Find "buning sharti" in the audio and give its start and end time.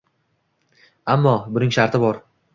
1.59-2.05